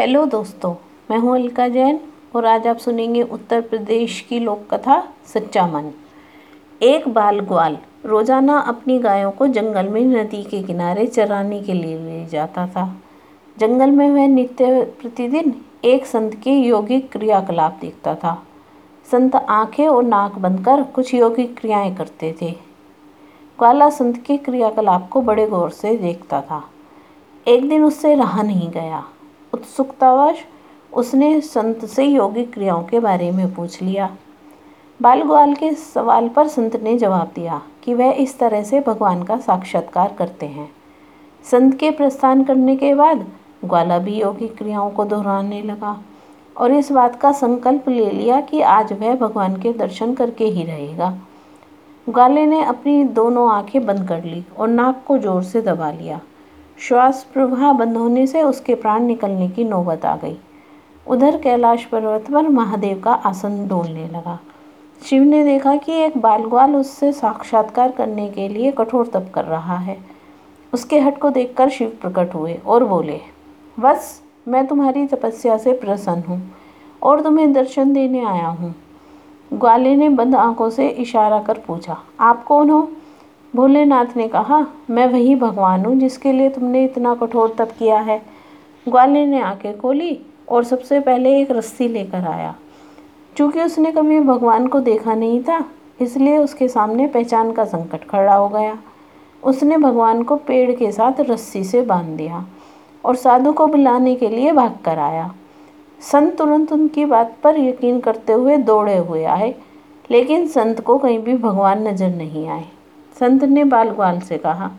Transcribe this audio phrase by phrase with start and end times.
[0.00, 0.72] Hello दोस्तों,
[1.10, 1.98] मैं हूँ अलका जैन
[2.36, 5.90] और आज आप सुनेंगे उत्तर प्रदेश की लोक कथा सच्चा मन।
[6.82, 7.76] एक बाल ग्वाल
[8.06, 12.86] रोज़ाना अपनी गायों को जंगल में नदी के किनारे चराने के लिए ले जाता था।
[13.56, 15.54] जंगल में वह नित्य प्रतिदिन
[15.84, 18.34] एक संत के यौगिक क्रियाकलाप देखता था।
[19.08, 22.50] संत आँखें और नाक बंद कर कुछ यौगिक क्रियाएँ करते थे।
[23.58, 26.64] ग्वाला संत के क्रियाकलाप को बड़े गौर से देखता था।
[27.46, 29.04] एक दिन उससे रहा नहीं गया।
[29.52, 30.44] उत्सुकतावश
[30.92, 34.10] उसने संत से योगिक क्रियाओं के बारे में पूछ लिया।
[35.00, 39.22] बाल ग्वाल के सवाल पर संत ने जवाब दिया कि वह इस तरह से भगवान
[39.22, 40.70] का साक्षात्कार करते हैं।
[41.44, 43.26] संत के प्रस्थान करने के बाद
[43.64, 45.96] ग्वाला भी योगिक क्रियाओं को दोहराने लगा
[46.56, 50.64] और इस बात का संकल्प ले लिया कि आज वह भगवान के दर्शन करके ही
[50.64, 51.10] रहेगा।
[52.06, 56.20] ग्वाले ने अपनी दोनों आँखें बंद कर ली और नाक को ज़ोर से दबा लिया।
[56.80, 60.36] श्वास प्रवाह बंद होने से उसके प्राण निकलने की नौबत आ गई।
[61.06, 64.38] उधर कैलाश पर्वत पर महादेव का आसन डोलने लगा।
[65.02, 69.44] शिव ने देखा कि एक बाल ग्वाल उससे साक्षात्कार करने के लिए कठोर तप कर
[69.44, 69.96] रहा है।
[70.72, 73.20] उसके हट को देखकर शिव प्रकट हुए और बोले,
[73.78, 76.42] बस, मैं तुम्हारी तपस्या से प्रसन्न हूँ
[77.02, 78.74] और तुम्हें दर्शन देने आया हूँ।
[79.50, 82.80] ग्वाले ने बंद आँखों से इशारा कर पूछा, आप कौन हो?
[83.54, 88.20] भोलेनाथ ने कहा, मैं वही भगवान हूँ जिसके लिए तुमने इतना कठोर तप किया है।
[88.86, 92.54] ग्वाले ने आँखें खोली और सबसे पहले एक रस्सी लेकर आया।
[93.36, 95.64] चूँकि उसने कभी भगवान को देखा नहीं था,
[96.00, 98.78] इसलिए उसके सामने पहचान का संकट खड़ा हो गया।
[99.42, 102.44] उसने भगवान को पेड़ के साथ रस्सी से बाँध दिया
[103.04, 105.32] और साधु को बुलाने के लिए भाग कर आया।
[106.02, 109.54] संत तुरंत उनकी बात पर यकीन करते हुए दौड़े हुए आए,
[110.10, 112.64] लेकिन संत को कहीं भी भगवान नज़र नहीं आए।
[113.20, 114.70] संत ने बाल ग्वाल से कहा,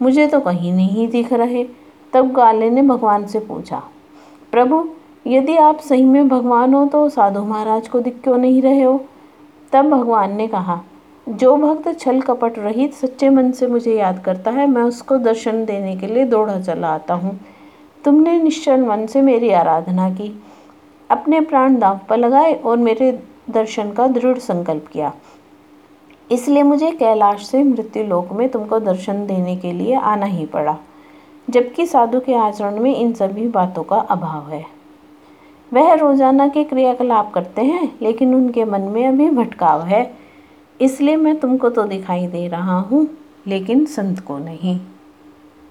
[0.00, 1.64] मुझे तो कहीं नहीं दिख रहे।
[2.12, 3.82] तब ग्वाले ने भगवान से पूछा,
[4.52, 4.84] प्रभु,
[5.26, 9.00] यदि आप सही में भगवान हो तो साधु महाराज को दिख क्यों नहीं रहे हो?
[9.72, 10.80] तब भगवान ने कहा,
[11.26, 15.64] जो भक्त छल कपट रहित सच्चे मन से मुझे याद करता है, मैं उसको दर्शन
[15.64, 17.38] देने के लिए दौड़ा चला आता हूँ।
[18.04, 20.32] तुमने निश्चल मन से मेरी आराधना की,
[21.10, 23.10] अपने प्राण दाव पर लगाए और मेरे
[23.50, 25.12] दर्शन का दृढ़ संकल्प किया।
[26.30, 30.76] इसलिए मुझे कैलाश से मृत्यु लोक में तुमको दर्शन देने के लिए आना ही पड़ा,
[31.48, 34.64] जबकि साधु के आचरण में इन सभी बातों का अभाव है।
[35.72, 40.10] वह रोज़ाना के क्रियाकलाप करते हैं, लेकिन उनके मन में अभी भटकाव है,
[40.80, 43.06] इसलिए मैं तुमको तो दिखाई दे रहा हूँ,
[43.46, 44.78] लेकिन संत को नहीं।